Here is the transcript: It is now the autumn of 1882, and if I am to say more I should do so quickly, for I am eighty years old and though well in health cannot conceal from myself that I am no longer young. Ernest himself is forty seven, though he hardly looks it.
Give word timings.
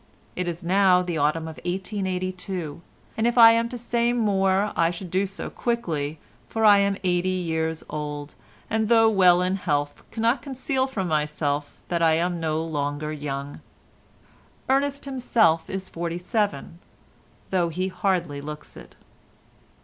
It 0.35 0.47
is 0.47 0.63
now 0.63 1.03
the 1.03 1.19
autumn 1.19 1.43
of 1.47 1.57
1882, 1.57 2.81
and 3.15 3.27
if 3.27 3.37
I 3.37 3.51
am 3.51 3.69
to 3.69 3.77
say 3.77 4.13
more 4.13 4.73
I 4.75 4.89
should 4.89 5.11
do 5.11 5.27
so 5.27 5.51
quickly, 5.51 6.17
for 6.49 6.65
I 6.65 6.79
am 6.79 6.97
eighty 7.03 7.29
years 7.29 7.83
old 7.87 8.33
and 8.67 8.89
though 8.89 9.07
well 9.11 9.43
in 9.43 9.57
health 9.57 10.03
cannot 10.09 10.41
conceal 10.41 10.87
from 10.87 11.07
myself 11.07 11.83
that 11.89 12.01
I 12.01 12.13
am 12.13 12.39
no 12.39 12.63
longer 12.63 13.13
young. 13.13 13.61
Ernest 14.67 15.05
himself 15.05 15.69
is 15.69 15.87
forty 15.87 16.17
seven, 16.17 16.79
though 17.51 17.69
he 17.69 17.87
hardly 17.89 18.41
looks 18.41 18.75
it. 18.75 18.95